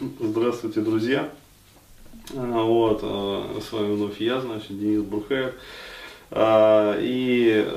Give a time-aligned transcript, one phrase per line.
[0.00, 1.28] Здравствуйте, друзья.
[2.34, 5.52] А, вот, а, с вами вновь я, значит, Денис Бурхаев.
[6.30, 7.68] А, и,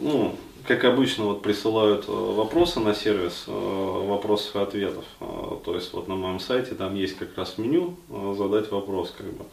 [0.00, 0.36] ну,
[0.66, 5.04] как обычно, вот присылают вопросы на сервис вопросов и ответов.
[5.20, 7.96] То есть вот на моем сайте там есть как раз меню
[8.36, 9.44] задать вопрос, как бы.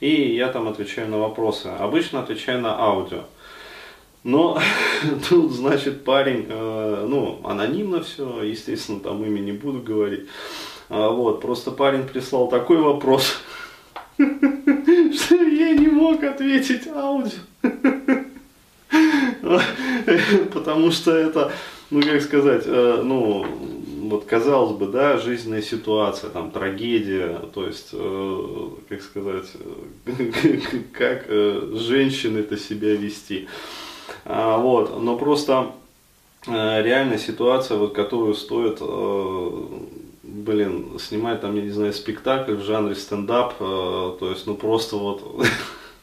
[0.00, 1.66] И я там отвечаю на вопросы.
[1.66, 3.24] Обычно отвечаю на аудио.
[4.24, 4.58] Но
[5.28, 10.28] тут, значит, парень, ну, анонимно все, естественно, там имя не буду говорить.
[10.94, 13.40] А, вот, просто парень прислал такой вопрос,
[14.18, 17.30] что я не мог ответить аудио.
[20.52, 21.50] Потому что это,
[21.90, 23.46] ну как сказать, э, ну
[24.10, 29.46] вот казалось бы, да, жизненная ситуация, там трагедия, то есть, э, как сказать,
[30.92, 33.48] как э, женщины-то себя вести.
[34.26, 35.72] А, вот, но просто
[36.46, 38.82] реальная ситуация, вот, которую стоит
[40.32, 44.96] блин, снимать там, я не знаю, спектакль в жанре стендап, э, то есть, ну просто
[44.96, 45.46] вот,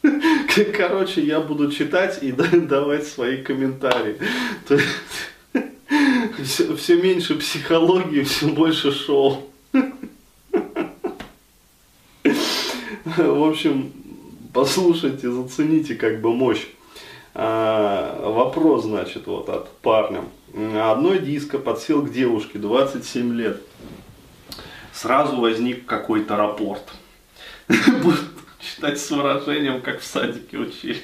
[0.77, 4.17] короче, я буду читать и давать свои комментарии.
[4.67, 4.87] То есть,
[6.43, 9.49] все, все меньше психологии, все больше шоу.
[13.17, 13.91] В общем,
[14.53, 16.67] послушайте, зацените как бы мощь.
[17.33, 20.23] А, вопрос, значит, вот от парня.
[20.53, 23.61] Одной диско подсел к девушке 27 лет
[24.99, 26.83] сразу возник какой-то рапорт.
[27.67, 28.17] Буду
[28.59, 31.01] читать с выражением, как в садике учили.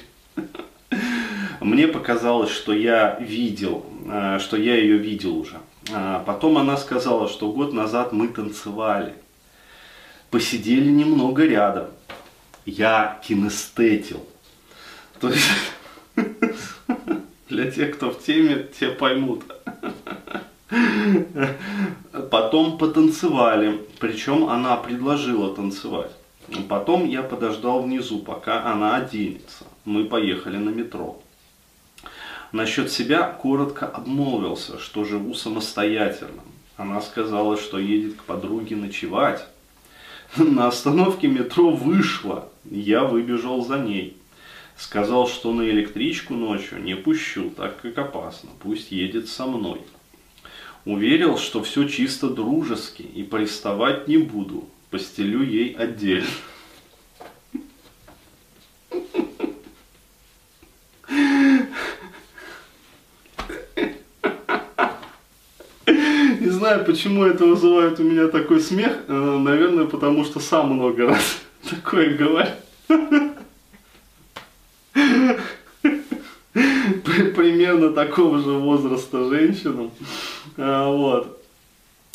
[1.60, 5.58] Мне показалось, что я видел, э, что я ее видел уже.
[5.92, 9.14] А потом она сказала, что год назад мы танцевали.
[10.30, 11.86] Посидели немного рядом.
[12.66, 14.22] Я кинестетил.
[15.20, 15.48] То есть,
[17.48, 19.44] для тех, кто в теме, те поймут.
[22.30, 26.10] Потом потанцевали, причем она предложила танцевать.
[26.68, 29.64] Потом я подождал внизу, пока она оденется.
[29.84, 31.20] Мы поехали на метро.
[32.52, 36.42] Насчет себя коротко обмолвился, что живу самостоятельно.
[36.76, 39.46] Она сказала, что едет к подруге ночевать.
[40.36, 44.16] На остановке метро вышла, я выбежал за ней.
[44.76, 49.80] Сказал, что на электричку ночью не пущу, так как опасно, пусть едет со мной.
[50.86, 54.68] Уверил, что все чисто дружески и приставать не буду.
[54.90, 56.28] Постелю ей отдельно.
[66.38, 68.96] Не знаю, почему это вызывает у меня такой смех.
[69.08, 72.52] Э, наверное, потому что сам много раз такое говорю.
[77.34, 79.90] Примерно такого же возраста женщинам.
[80.56, 81.42] А, вот.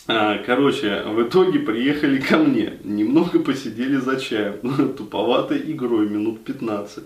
[0.08, 2.80] А, короче, в итоге приехали ко мне.
[2.84, 4.94] Немного посидели за чаем.
[4.98, 7.04] Туповатой игрой, минут 15.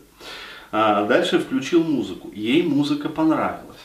[0.71, 2.31] А дальше включил музыку.
[2.33, 3.75] Ей музыка понравилась.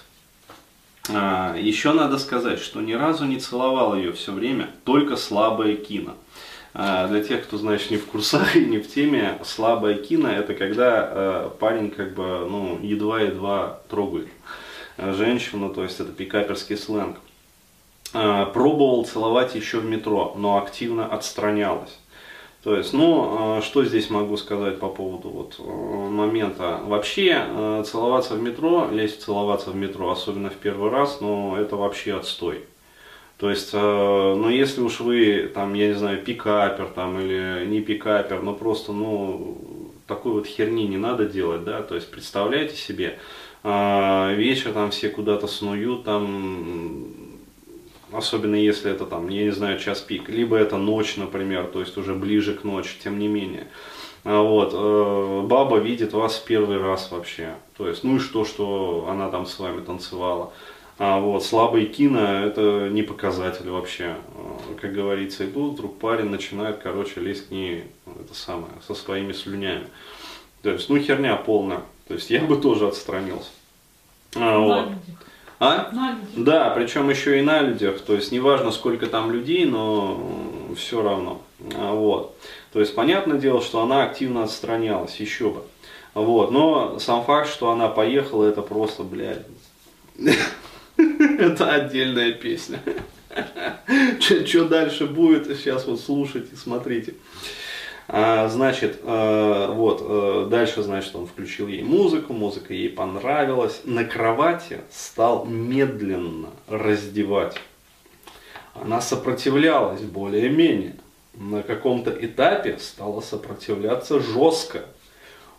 [1.08, 6.14] А, еще надо сказать, что ни разу не целовал ее все время, только слабое кино.
[6.72, 10.54] А, для тех, кто, знаешь, не в курсах и не в теме, слабое кино это
[10.54, 14.28] когда э, парень как бы, ну, едва-едва трогает
[14.96, 17.16] женщину, то есть это пикаперский сленг.
[18.12, 21.96] Э, пробовал целовать еще в метро, но активно отстранялась.
[22.64, 26.80] То есть, ну, э, что здесь могу сказать по поводу вот э, момента.
[26.84, 27.40] Вообще,
[27.86, 32.64] целоваться в метро, лезть целоваться в метро, особенно в первый раз, ну, это вообще отстой.
[33.38, 38.42] То есть, ну, если уж вы, там, я не знаю, пикапер, там, или не пикапер,
[38.42, 39.56] ну, просто, ну,
[40.06, 43.18] такой вот херни не надо делать, да, то есть, представляете себе,
[43.64, 47.29] вечер там все куда-то снуют, там,
[48.12, 51.96] особенно если это там, я не знаю, час пик, либо это ночь, например, то есть
[51.96, 53.66] уже ближе к ночи, тем не менее.
[54.24, 59.06] А вот, э, баба видит вас первый раз вообще, то есть, ну и что, что
[59.08, 60.52] она там с вами танцевала.
[60.98, 64.16] А вот, слабый кино, это не показатель вообще.
[64.34, 69.32] Э, как говорится, идут, вдруг парень начинает, короче, лезть к ней, это самое, со своими
[69.32, 69.86] слюнями.
[70.60, 71.80] То есть, ну херня полная.
[72.06, 73.48] То есть, я бы тоже отстранился.
[74.36, 74.88] А, вот.
[75.60, 75.90] А?
[75.92, 76.28] На людях.
[76.36, 78.00] Да, причем еще и на людях.
[78.00, 81.42] То есть неважно, сколько там людей, но все равно.
[81.76, 82.34] А, вот.
[82.72, 85.62] То есть понятное дело, что она активно отстранялась, еще бы.
[86.14, 86.50] Вот.
[86.50, 89.46] Но сам факт, что она поехала, это просто, блядь.
[90.96, 92.80] Это отдельная песня.
[94.20, 97.14] Что дальше будет, сейчас вот слушайте, смотрите.
[98.12, 103.82] А, значит, а, вот, а, дальше, значит, он включил ей музыку, музыка ей понравилась.
[103.84, 107.56] На кровати стал медленно раздевать.
[108.74, 110.96] Она сопротивлялась более-менее.
[111.34, 114.86] на каком-то этапе стала сопротивляться жестко.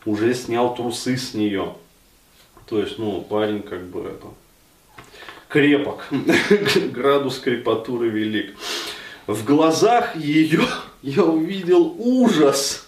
[0.06, 1.76] Уже снял трусы с нее.
[2.66, 4.28] То есть, ну, парень как бы это
[5.48, 6.06] крепок,
[6.92, 8.58] градус крепатуры велик.
[9.26, 10.66] В глазах ее
[11.02, 12.88] я увидел ужас.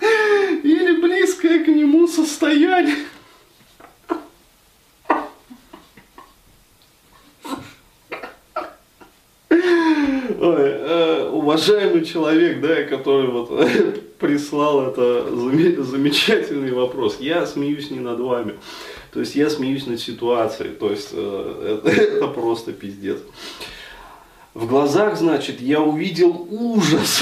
[0.00, 2.96] Или близкое к нему состояние.
[10.40, 13.50] Э, уважаемый человек, да, который вот
[14.18, 15.28] прислал это
[15.84, 17.18] замечательный вопрос.
[17.20, 18.54] Я смеюсь не над вами.
[19.12, 20.70] То есть я смеюсь над ситуацией.
[20.70, 23.18] То есть это, это просто пиздец.
[24.58, 27.20] В глазах, значит, я увидел ужас.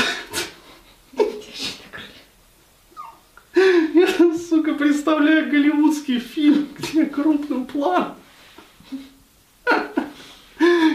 [3.55, 8.15] Я, сука, представляю голливудский фильм, где крупным планом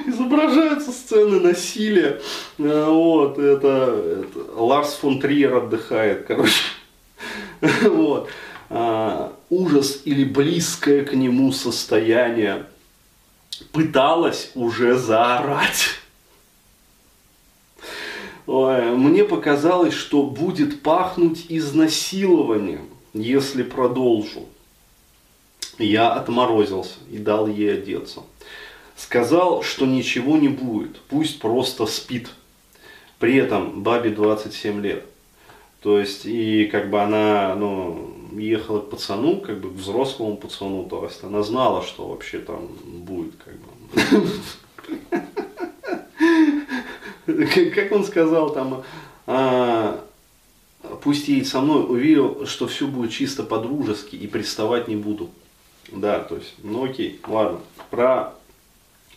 [0.08, 2.20] изображаются сцены насилия.
[2.58, 6.64] Э, вот, это, это Ларс фон Триер отдыхает, короче.
[7.84, 8.30] Вот.
[8.72, 12.66] А, ужас или близкое к нему состояние
[13.72, 16.02] пыталась уже заорать.
[18.52, 24.46] Мне показалось, что будет пахнуть изнасилованием, если продолжу.
[25.80, 28.24] Я отморозился и дал ей одеться.
[28.98, 32.30] Сказал, что ничего не будет, пусть просто спит.
[33.20, 35.06] При этом бабе 27 лет.
[35.82, 40.84] То есть, и как бы она, ну, ехала к пацану, как бы к взрослому пацану,
[40.90, 45.22] то есть она знала, что вообще там будет, как бы.
[47.76, 48.84] Как он сказал там,
[49.28, 50.04] а,
[51.04, 55.30] пусть едет со мной, уверил, что все будет чисто по-дружески и приставать не буду.
[55.92, 57.60] Да, то есть, ну окей, ладно.
[57.90, 58.34] Про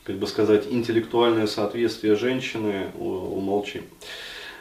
[0.04, 3.82] как бы сказать, интеллектуальное соответствие женщины умолчи.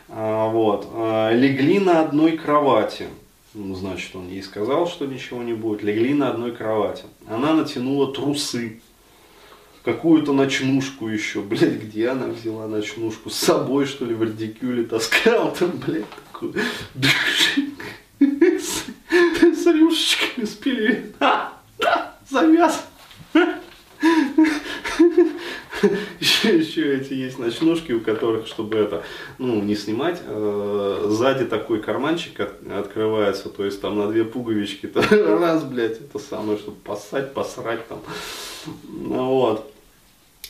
[0.10, 0.88] А, вот.
[0.94, 3.08] А, легли на одной кровати.
[3.54, 5.84] Ну, значит, он ей сказал, что ничего не будет.
[5.84, 7.04] Легли на одной кровати.
[7.28, 8.82] Она натянула трусы.
[9.84, 11.42] Какую-то ночнушку еще.
[11.42, 13.30] Блядь, где она взяла ночнушку?
[13.30, 15.54] С собой, что ли, в редикюле таскал?
[15.54, 16.54] Там, блядь, такой...
[18.20, 21.14] С рюшечками спили.
[22.30, 22.86] Завяз
[26.20, 29.04] еще, еще эти есть ночнушки, у которых, чтобы это,
[29.38, 34.88] ну, не снимать, э, сзади такой карманчик от, открывается, то есть там на две пуговички,
[34.88, 35.02] то,
[35.40, 38.00] раз, блядь, это самое, чтобы поссать, посрать там.
[38.84, 39.73] Ну, вот.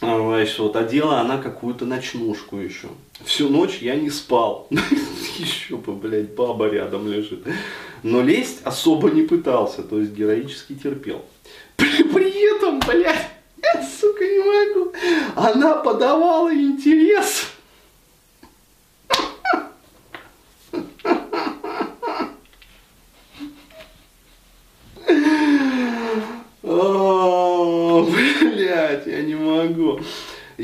[0.01, 2.87] А, значит, вот одела она какую-то ночнушку еще.
[3.23, 4.67] Всю ночь я не спал.
[5.37, 7.45] еще бы, блядь, баба рядом лежит.
[8.03, 11.23] Но лезть особо не пытался, то есть героически терпел.
[11.77, 13.29] При, при этом, блядь,
[13.61, 14.93] я, сука, не могу.
[15.35, 17.47] Она подавала интерес.
[26.63, 29.99] О, блядь, я не могу.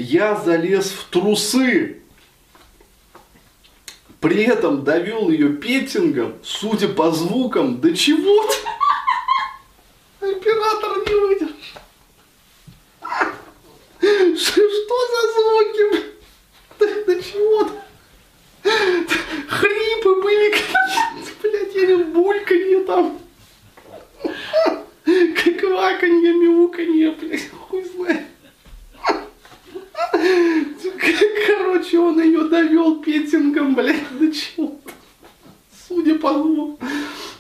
[0.10, 2.02] Я залез в трусы.
[4.20, 8.56] При этом довел ее петингом, судя по звукам, до чего-то.
[10.20, 11.56] Оператор не выдержал.
[14.36, 15.86] Что за звуки?
[17.06, 17.74] До чего-то.
[18.64, 23.20] Хрипы были какие-то, блядь, я не бульканье там.
[25.60, 28.26] Кваканье, мяуканье, блядь, хуй знает.
[31.48, 34.92] Короче, он ее довел петингом, блядь, до чего-то.
[35.88, 36.80] Судя по звуку.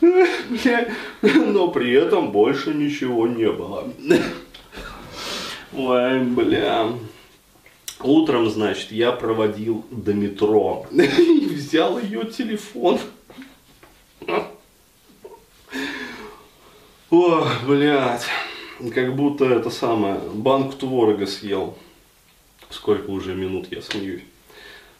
[0.01, 0.89] Блядь.
[1.21, 3.91] Но при этом больше ничего не было.
[5.73, 6.87] Ой, бля.
[8.03, 12.99] Утром, значит, я проводил до метро и взял ее телефон.
[17.09, 18.27] О, блядь.
[18.93, 21.75] Как будто это самое, банк творога съел.
[22.69, 24.21] Сколько уже минут я смеюсь.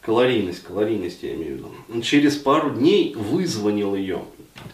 [0.02, 2.02] Калорийность, калорийность я имею в виду.
[2.02, 4.24] Через пару дней вызвонил ее.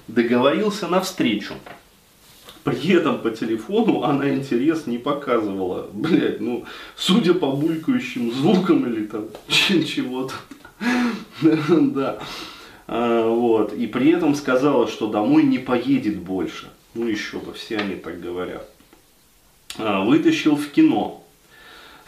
[0.08, 1.56] Договорился на встречу.
[2.66, 5.88] При этом по телефону она интерес не показывала.
[5.94, 6.66] Блять, ну,
[6.98, 10.34] судя по булькающим звукам или там чего-то.
[11.70, 12.18] Да.
[12.88, 13.74] А, вот.
[13.74, 16.72] И при этом сказала, что домой не поедет больше.
[16.96, 18.68] Ну еще бы, все они так говорят.
[19.78, 21.24] А, вытащил в кино.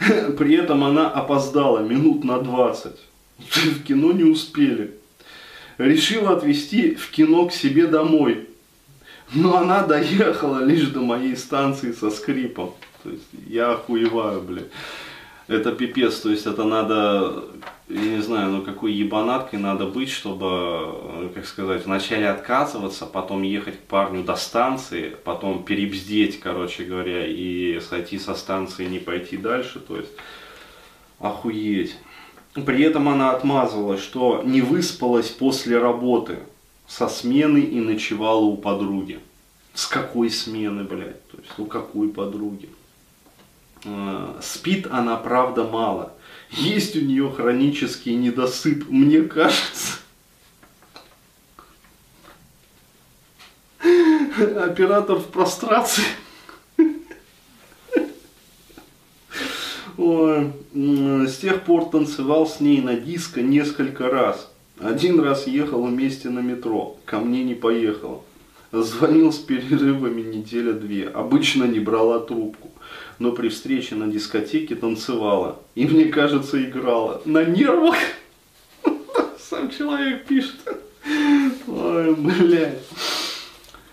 [0.38, 2.92] При этом она опоздала минут на 20.
[3.38, 4.94] В кино не успели.
[5.78, 8.47] Решила отвезти в кино к себе домой.
[9.34, 12.74] Но она доехала лишь до моей станции со скрипом.
[13.02, 14.70] То есть я охуеваю, блядь.
[15.46, 17.44] Это пипец, то есть это надо,
[17.88, 23.42] я не знаю, ну какой ебанаткой надо быть, чтобы, э, как сказать, вначале отказываться, потом
[23.42, 29.38] ехать к парню до станции, потом перебздеть, короче говоря, и сойти со станции не пойти
[29.38, 30.10] дальше, то есть
[31.18, 31.96] охуеть.
[32.52, 36.40] При этом она отмазывалась, что не выспалась после работы
[36.88, 39.20] со смены и ночевала у подруги.
[39.74, 41.24] С какой смены, блядь?
[41.28, 42.68] То есть у какой подруги?
[43.84, 46.14] Э, спит она, правда, мало.
[46.50, 49.98] Есть у нее хронический недосып, мне кажется.
[54.56, 56.04] Оператор в прострации.
[59.96, 64.50] Ой, с тех пор танцевал с ней на диско несколько раз.
[64.80, 68.22] Один раз ехал вместе на метро, ко мне не поехала.
[68.70, 72.68] Звонил с перерывами неделя две, обычно не брала трубку
[73.18, 75.60] но при встрече на дискотеке танцевала.
[75.74, 77.20] И мне кажется, играла.
[77.24, 77.96] На нервах.
[79.38, 80.56] Сам человек пишет.
[81.66, 82.78] Ой, блядь.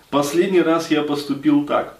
[0.09, 1.97] Последний раз я поступил так.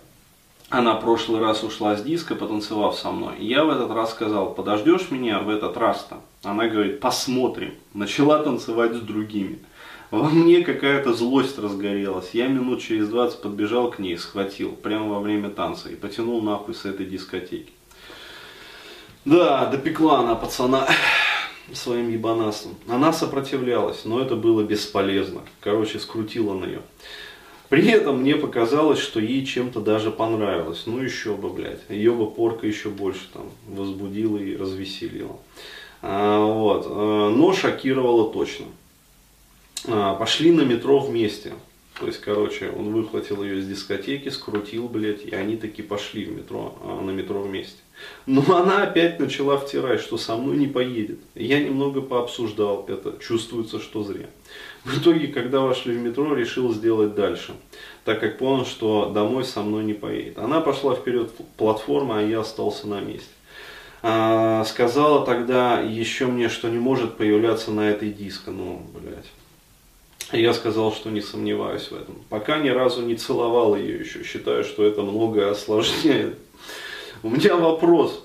[0.69, 3.35] Она в прошлый раз ушла с диска, потанцевав со мной.
[3.39, 6.17] Я в этот раз сказал, подождешь меня в этот раз-то?
[6.45, 7.73] Она говорит, посмотрим.
[7.95, 9.59] Начала танцевать с другими.
[10.11, 12.29] Во мне какая-то злость разгорелась.
[12.33, 16.75] Я минут через 20 подбежал к ней, схватил прямо во время танца и потянул нахуй
[16.75, 17.73] с этой дискотеки.
[19.25, 20.87] Да, допекла она пацана
[21.73, 22.75] своим ебанасом.
[22.87, 25.41] Она сопротивлялась, но это было бесполезно.
[25.61, 26.81] Короче, скрутила на нее.
[27.69, 30.83] При этом мне показалось, что ей чем-то даже понравилось.
[30.85, 31.81] Ну еще бы, блядь.
[31.89, 35.39] Ее бы порка еще больше там возбудила и развеселила.
[36.07, 36.85] А, вот.
[36.87, 38.67] А, но шокировала точно.
[39.87, 41.53] А, пошли на метро вместе.
[41.99, 46.31] То есть, короче, он выхватил ее из дискотеки, скрутил, блядь, и они таки пошли в
[46.31, 47.79] метро, а, на метро вместе.
[48.27, 51.19] Но она опять начала втирать, что со мной не поедет.
[51.33, 54.27] Я немного пообсуждал это, чувствуется, что зря.
[54.83, 57.53] В итоге, когда вошли в метро, решил сделать дальше,
[58.03, 60.37] так как понял, что домой со мной не поедет.
[60.37, 63.29] Она пошла вперед платформы, а я остался на месте.
[64.07, 68.51] А, сказала тогда еще мне, что не может появляться на этой диско.
[68.51, 69.25] Ну, блядь.
[70.31, 72.17] Я сказал, что не сомневаюсь в этом.
[72.29, 74.23] Пока ни разу не целовал ее еще.
[74.23, 76.37] Считаю, что это многое осложняет.
[77.23, 78.23] У меня вопрос.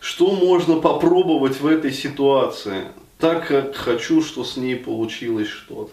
[0.00, 2.84] Что можно попробовать в этой ситуации?
[3.18, 5.92] Так как хочу, что с ней получилось что-то.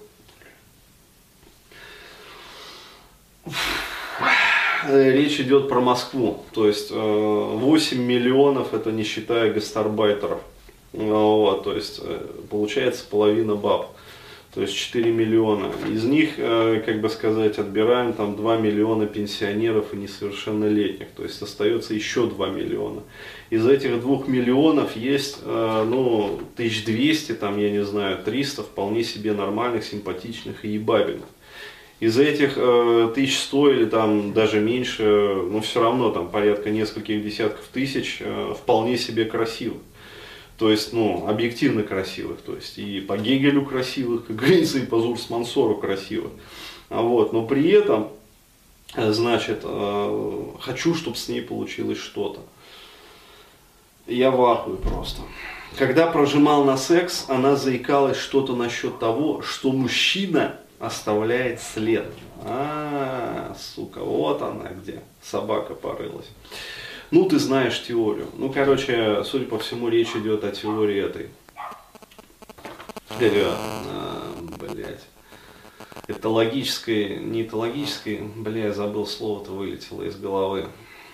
[4.88, 6.44] Речь идет про Москву.
[6.54, 10.40] То есть 8 э, миллионов, это не считая гастарбайтеров.
[10.94, 13.96] Вот, то есть э, получается половина баб
[14.54, 15.72] то есть 4 миллиона.
[15.90, 21.42] Из них, э, как бы сказать, отбираем там 2 миллиона пенсионеров и несовершеннолетних, то есть
[21.42, 23.04] остается еще 2 миллиона.
[23.52, 29.34] Из этих 2 миллионов есть, э, ну, 1200, там, я не знаю, 300 вполне себе
[29.34, 31.28] нормальных, симпатичных и ебабельных.
[32.00, 37.66] Из этих э, 1100 или там даже меньше, ну все равно там порядка нескольких десятков
[37.74, 39.82] тысяч э, вполне себе красивых
[40.60, 45.00] то есть, ну, объективно красивых, то есть и по Гегелю красивых, как говорится, и по
[45.00, 46.32] Зурс-Мансору красивых.
[46.90, 48.10] А вот, но при этом,
[48.94, 52.42] э, значит, э, хочу, чтобы с ней получилось что-то.
[54.06, 55.22] Я в просто.
[55.78, 62.06] Когда прожимал на секс, она заикалась что-то насчет того, что мужчина оставляет след.
[62.44, 66.28] А, сука, вот она где, собака порылась.
[67.12, 68.28] Ну, ты знаешь теорию.
[68.38, 71.30] Ну, короче, судя по всему, речь идет о теории этой.
[73.20, 75.02] Э, а, блять.
[76.08, 80.68] Этологической, не этологической, бля, я забыл слово-то вылетело из головы.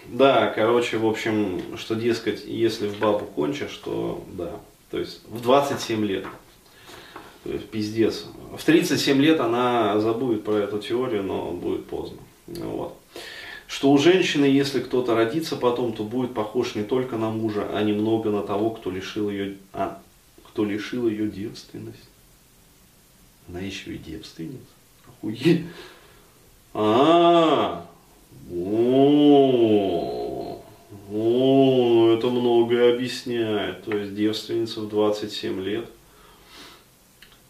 [0.06, 4.52] Да, короче, в общем, что, дескать, если в бабу кончишь, то да.
[4.92, 6.26] То есть в 27 лет.
[7.46, 8.26] То есть пиздец.
[8.58, 12.18] В 37 лет она забудет про эту теорию, но будет поздно.
[12.48, 12.98] Вот
[13.68, 17.82] что у женщины, если кто-то родится потом, то будет похож не только на мужа, а
[17.84, 20.00] немного на того, кто лишил ее, а,
[20.48, 22.08] кто лишил ее девственность.
[23.50, 24.60] Она еще и девственница.
[25.08, 25.64] Охуеть.
[26.74, 27.88] А,
[28.52, 28.64] о,
[31.12, 33.84] о, это многое объясняет.
[33.84, 35.90] То есть девственница в 27 лет.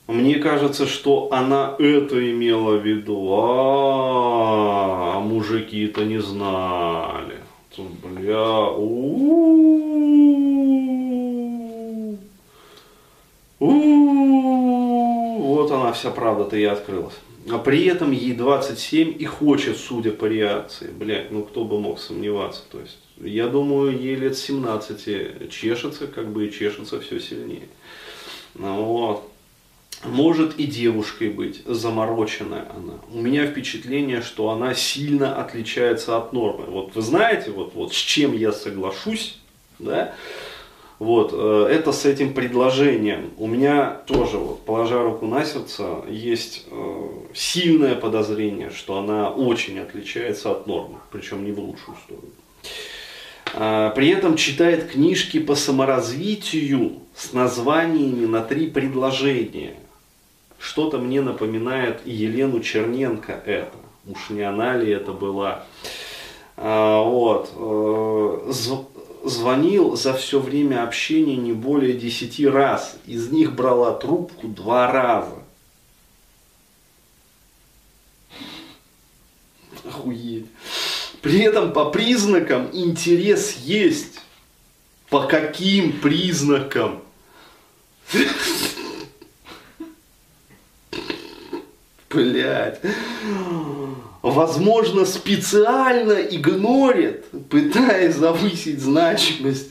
[0.07, 3.27] Мне кажется, что она это имела в виду.
[3.31, 7.37] А, -а, -а мужики это не знали.
[7.77, 9.07] Бля, у,
[13.59, 13.95] -у, -у, -у
[15.65, 17.15] вот она вся правда-то и открылась.
[17.51, 20.89] а при этом ей 27 и хочет, судя по реакции.
[20.91, 22.61] Блядь, ну кто бы мог сомневаться.
[22.71, 27.67] То есть, я думаю, ей лет 17 чешется, как бы и чешется все сильнее.
[28.55, 29.34] Ну вот.
[30.07, 32.93] Может и девушкой быть, замороченная она.
[33.11, 36.65] У меня впечатление, что она сильно отличается от нормы.
[36.65, 39.37] Вот вы знаете, вот, вот с чем я соглашусь,
[39.79, 40.13] да,
[40.97, 43.31] вот, э, это с этим предложением.
[43.37, 49.79] У меня тоже, вот, положа руку на сердце, есть э, сильное подозрение, что она очень
[49.79, 52.29] отличается от нормы, причем не в лучшую сторону.
[53.53, 59.75] А, при этом читает книжки по саморазвитию с названиями на три предложения.
[60.65, 63.77] Что-то мне напоминает Елену Черненко это.
[64.07, 65.63] Уж не она ли это была.
[66.57, 67.51] А, вот.
[67.55, 68.51] Э,
[69.25, 72.97] звонил за все время общения не более десяти раз.
[73.05, 75.37] Из них брала трубку два раза.
[79.83, 80.47] Охуеть.
[81.21, 84.19] При этом по признакам интерес есть.
[85.09, 87.03] По каким признакам?
[92.15, 92.81] Блять
[94.25, 99.69] возможно, специально игнорит, пытаясь завысить значимость.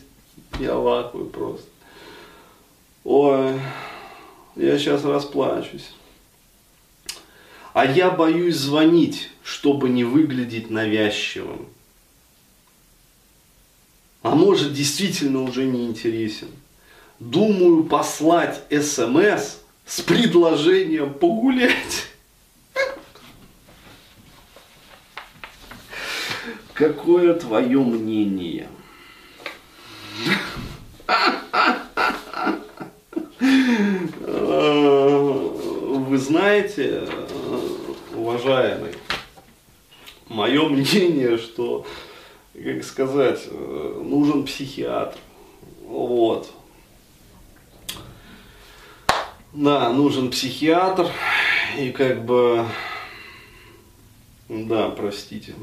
[0.61, 1.67] Я в просто.
[3.03, 3.61] Ой,
[4.55, 5.91] я сейчас расплачусь.
[7.73, 11.67] А я боюсь звонить, чтобы не выглядеть навязчивым.
[14.23, 16.49] А может, действительно уже не интересен.
[17.19, 22.03] Думаю послать смс с предложением погулять.
[26.87, 28.69] Какое твое мнение?
[35.81, 37.09] Вы знаете,
[38.14, 38.93] уважаемый,
[40.29, 41.87] мое мнение, что,
[42.53, 45.17] как сказать, нужен психиатр.
[45.87, 46.53] Вот.
[49.55, 51.11] Да, нужен психиатр.
[51.78, 52.67] И как бы,
[54.50, 55.54] да, простите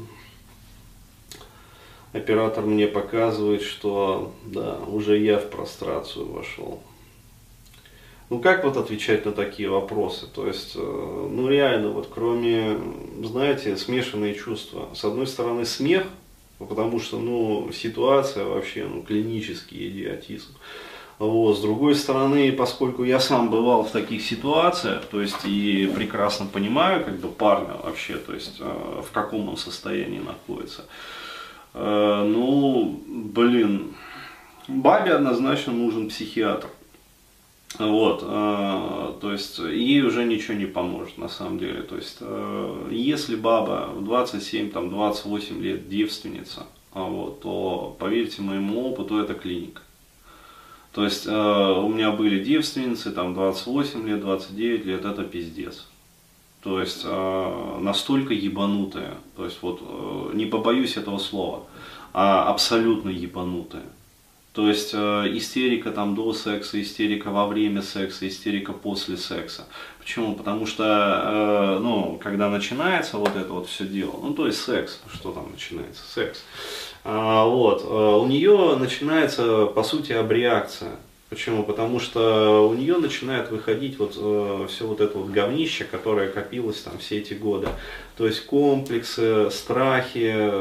[2.12, 6.80] оператор мне показывает, что да, уже я в прострацию вошел.
[8.30, 10.26] Ну как вот отвечать на такие вопросы?
[10.26, 12.78] То есть, э, ну реально, вот кроме,
[13.22, 14.88] знаете, смешанные чувства.
[14.94, 16.04] С одной стороны смех,
[16.58, 20.54] потому что, ну, ситуация вообще, ну, клинический идиотизм.
[21.18, 21.58] Вот.
[21.58, 27.04] С другой стороны, поскольку я сам бывал в таких ситуациях, то есть и прекрасно понимаю,
[27.04, 30.84] как бы парня вообще, то есть э, в каком он состоянии находится.
[31.74, 33.94] Э, ну, блин,
[34.68, 36.68] бабе однозначно нужен психиатр.
[37.78, 41.82] Вот, э, то есть ей уже ничего не поможет на самом деле.
[41.82, 48.90] То есть, э, если баба в 27, там, 28 лет девственница, вот, то поверьте моему
[48.90, 49.80] опыту, это клиника.
[50.92, 55.86] То есть у меня были девственницы, там 28 лет, 29 лет, это пиздец.
[56.62, 61.64] То есть э, настолько ебанутая, то есть вот э, не побоюсь этого слова,
[62.12, 63.84] а абсолютно ебанутая.
[64.52, 64.98] То есть э,
[65.32, 69.66] истерика там до секса, истерика во время секса, истерика после секса.
[69.98, 70.34] Почему?
[70.34, 75.00] Потому что, э, ну, когда начинается вот это вот все дело, ну, то есть секс,
[75.12, 76.02] что там начинается?
[76.06, 76.44] Секс.
[77.02, 80.92] А, вот, э, у нее начинается, по сути, абреакция.
[81.32, 81.62] Почему?
[81.62, 86.82] Потому что у нее начинает выходить вот э, все вот это вот говнище, которое копилось
[86.82, 87.68] там все эти годы.
[88.18, 90.52] То есть комплексы, страхи,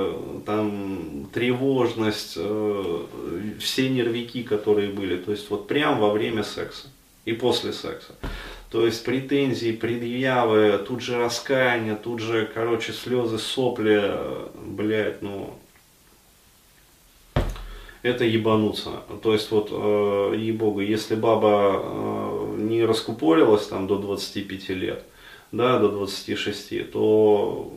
[0.46, 3.00] там тревожность, э,
[3.60, 5.18] все нервики, которые были.
[5.18, 6.88] То есть вот прям во время секса
[7.26, 8.16] и после секса.
[8.70, 15.54] То есть претензии, предъявы, тут же раскаяние, тут же, короче, слезы, сопли, э, блядь, ну,
[18.04, 18.90] это ебануться.
[19.22, 25.04] То есть вот, э, ей-богу, если баба э, не раскупорилась там до 25 лет,
[25.52, 27.72] да, до 26, то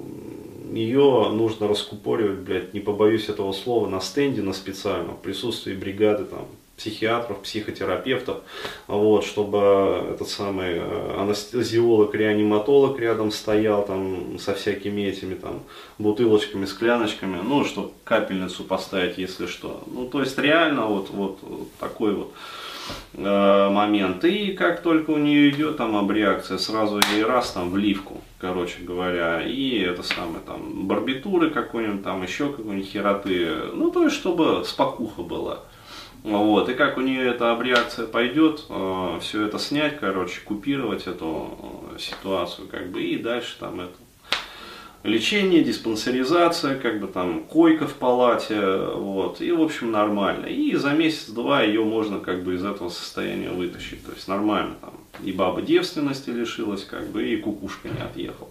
[0.72, 6.24] ее нужно раскупоривать, блядь, не побоюсь этого слова, на стенде, на специальном, в присутствии бригады
[6.24, 8.38] там психиатров, психотерапевтов,
[8.88, 9.58] вот, чтобы
[10.10, 15.62] этот самый э, анестезиолог, реаниматолог рядом стоял там со всякими этими там
[15.98, 19.84] бутылочками, скляночками, ну, чтобы капельницу поставить, если что.
[19.87, 21.38] Ну, то есть реально вот, вот,
[21.78, 22.32] такой вот
[23.14, 24.24] э, момент.
[24.24, 28.82] И как только у нее идет там обреакция, сразу ей раз там в ливку, короче
[28.82, 34.64] говоря, и это самое там барбитуры какой-нибудь там, еще какой-нибудь хероты, ну, то есть, чтобы
[34.64, 35.60] спокуха была.
[36.24, 41.84] Вот, и как у нее эта абреакция пойдет, э, все это снять, короче, купировать эту,
[41.98, 43.92] ситуацию, как бы, и дальше там это
[45.04, 50.46] лечение, диспансеризация, как бы там койка в палате, вот, и в общем нормально.
[50.46, 54.94] И за месяц-два ее можно как бы из этого состояния вытащить, то есть нормально там.
[55.22, 58.50] И баба девственности лишилась, как бы, и кукушка не отъехала.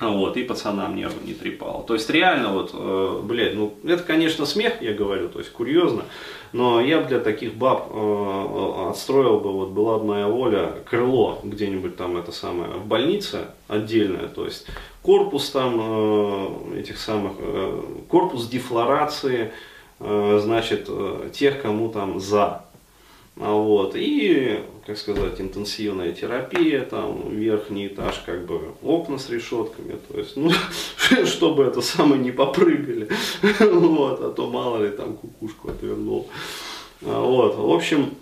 [0.00, 1.84] Вот, и пацанам нервы не трепало.
[1.84, 6.04] То есть реально вот, э, блядь, ну это, конечно, смех, я говорю, то есть курьезно,
[6.52, 11.96] но я для таких баб э, отстроил бы, вот была бы моя воля, крыло где-нибудь
[11.96, 14.66] там это самое, в больнице отдельное, то есть
[15.02, 19.52] корпус там э, этих самых, э, корпус дефлорации,
[20.00, 22.64] э, значит, э, тех, кому там за,
[23.36, 29.98] а вот, и, как сказать, интенсивная терапия, там, верхний этаж, как бы, окна с решетками,
[30.08, 30.50] то есть, ну,
[31.24, 33.08] чтобы это самое не попрыгали,
[33.60, 36.28] вот, а то мало ли там кукушку отвернул.
[37.02, 38.14] А вот, в общем,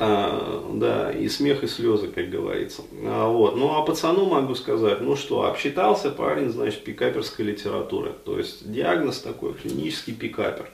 [0.00, 2.82] а, да, и смех, и слезы, как говорится.
[3.04, 3.56] А, вот.
[3.56, 8.12] Ну, а пацану могу сказать, ну что, обсчитался парень, значит, пикаперской литературы.
[8.24, 10.70] То есть, диагноз такой, клинический пикапер.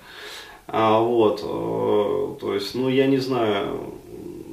[0.68, 3.94] А, вот, э, то есть, ну, я не знаю,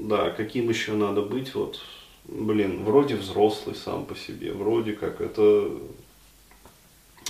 [0.08, 1.80] да, каким еще надо быть, вот,
[2.26, 5.72] блин, вроде взрослый сам по себе, вроде как это,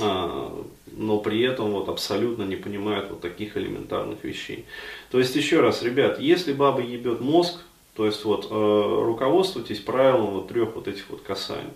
[0.02, 4.66] а, но при этом вот абсолютно не понимает вот таких элементарных вещей.
[5.10, 7.62] То есть, еще раз, ребят, если баба ебет мозг,
[7.96, 11.72] то есть вот э, руководствуйтесь правилом вот трех вот этих вот касаний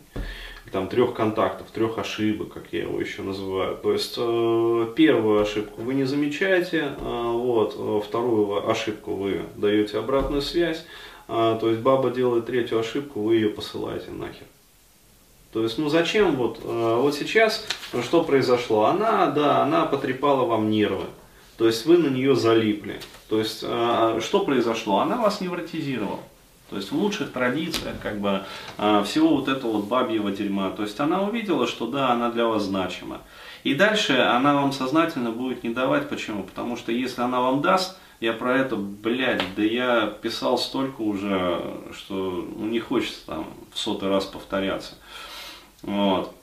[0.72, 3.78] там трех контактов, трех ошибок, как я его еще называю.
[3.78, 10.00] То есть э, первую ошибку вы не замечаете, э, вот, э, вторую ошибку вы даете
[10.00, 10.86] обратную связь,
[11.28, 14.48] то есть баба делает третью ошибку, вы ее посылаете нахер.
[15.54, 17.68] То есть, ну зачем вот, вот сейчас,
[18.04, 18.86] что произошло?
[18.86, 21.06] Она, да, она потрепала вам нервы.
[21.58, 23.00] То есть вы на нее залипли.
[23.30, 25.02] То есть, что произошло?
[25.02, 26.20] Она вас невротизировала.
[26.70, 28.44] То есть в лучших традициях как бы
[28.78, 30.70] а, всего вот этого вот бабьего дерьма.
[30.72, 33.22] То есть она увидела, что да, она для вас значима.
[33.64, 36.10] И дальше она вам сознательно будет не давать.
[36.10, 36.44] Почему?
[36.44, 41.62] Потому что если она вам даст, я про это, блядь, да я писал столько уже,
[41.94, 44.96] что ну, не хочется там в сотый раз повторяться.
[45.82, 46.36] Вот.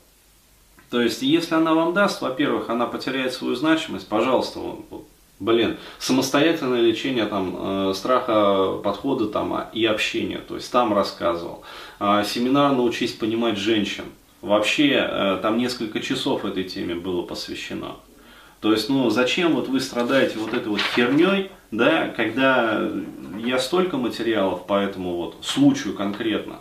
[0.89, 5.07] То есть, если она вам даст, во-первых, она потеряет свою значимость, пожалуйста, вот,
[5.39, 7.55] Блин, самостоятельное лечение там,
[7.89, 11.63] э, страха подхода там, и общения, то есть там рассказывал.
[11.99, 14.05] Э, семинар «Научись понимать женщин».
[14.41, 17.97] Вообще э, там несколько часов этой теме было посвящено.
[18.61, 22.89] То есть, ну, зачем вот вы страдаете вот этой вот херней, да, когда
[23.37, 26.55] я столько материалов по этому вот случаю конкретно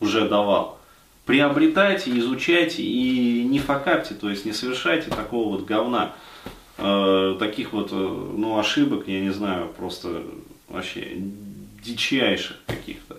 [0.00, 0.78] уже давал.
[1.24, 6.12] Приобретайте, изучайте и не факапьте, то есть не совершайте такого вот говна.
[6.82, 10.22] Э, таких вот, э, ну, ошибок, я не знаю, просто
[10.68, 11.18] вообще
[11.84, 13.18] дичайших каких-то.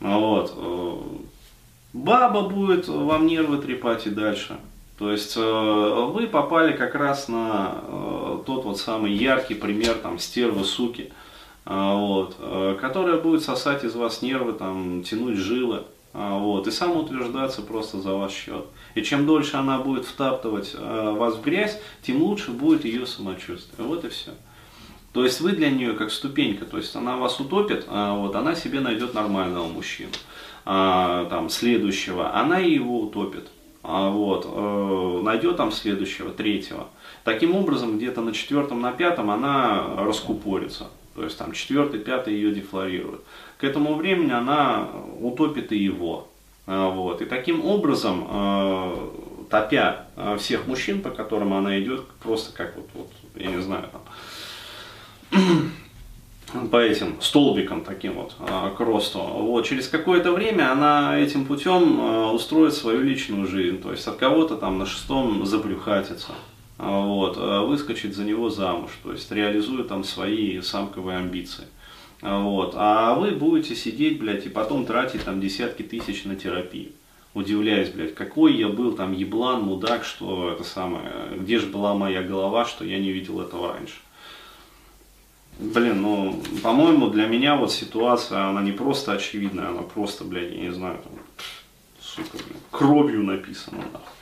[0.00, 0.54] Вот.
[0.56, 0.96] Э,
[1.92, 4.56] баба будет вам нервы трепать и дальше.
[4.98, 7.74] То есть вы попали как раз на
[8.46, 11.12] тот вот самый яркий пример там стервы суки,
[11.64, 12.36] вот,
[12.80, 18.32] которая будет сосать из вас нервы, там, тянуть жилы, вот, и самоутверждаться просто за ваш
[18.32, 18.64] счет.
[18.94, 23.86] И чем дольше она будет втаптывать э, вас в грязь, тем лучше будет ее самочувствие.
[23.86, 24.32] Вот и все.
[25.12, 28.54] То есть вы для нее как ступенька, то есть она вас утопит, а вот она
[28.54, 30.12] себе найдет нормального мужчину,
[30.64, 33.48] а, там следующего, она его утопит,
[33.82, 36.88] а, вот, э, найдет там следующего, третьего.
[37.24, 42.54] Таким образом, где-то на четвертом, на пятом она раскупорится, то есть там четвертый, пятый ее
[42.54, 43.20] дефлорирует.
[43.58, 44.88] К этому времени она
[45.20, 46.28] утопит и его.
[46.66, 47.22] А, вот.
[47.22, 49.12] И таким образом, а,
[49.50, 53.88] топя а, всех мужчин, по которым она идет, просто как вот, вот я не знаю,
[55.30, 55.70] там,
[56.70, 58.34] по этим столбикам таким вот
[58.76, 59.18] к росту.
[59.18, 64.56] Вот, через какое-то время она этим путем устроит свою личную жизнь, то есть от кого-то
[64.56, 66.32] там на шестом заплюхатится,
[66.78, 71.64] вот, выскочит за него замуж, то есть реализует там свои самковые амбиции.
[72.22, 72.74] Вот.
[72.76, 76.92] А вы будете сидеть, блядь, и потом тратить там десятки тысяч на терапию.
[77.34, 82.22] Удивляюсь, блядь, какой я был там еблан, мудак, что это самое, где же была моя
[82.22, 83.94] голова, что я не видел этого раньше.
[85.58, 90.60] Блин, ну, по-моему, для меня вот ситуация, она не просто очевидная, она просто, блядь, я
[90.60, 91.12] не знаю, там,
[92.00, 94.12] сука, блин, кровью написана, нахуй.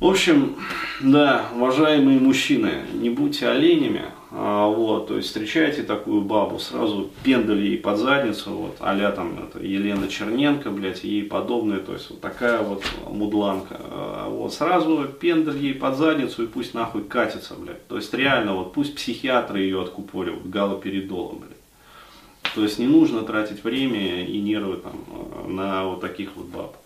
[0.00, 0.56] В общем,
[1.00, 7.78] да, уважаемые мужчины, не будьте оленями, вот, то есть встречаете такую бабу, сразу пендали ей
[7.78, 12.60] под задницу, вот, а там это Елена Черненко, блядь, ей подобные, то есть вот такая
[12.60, 17.94] вот мудланка, а, вот, сразу пендаль ей под задницу и пусть нахуй катится, блядь, то
[17.94, 22.52] есть реально, вот, пусть психиатры ее откупоривают, галоперидолом, блядь.
[22.56, 26.76] То есть не нужно тратить время и нервы там, на вот таких вот баб.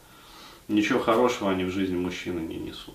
[0.68, 2.94] Ничего хорошего они в жизни мужчины не несут.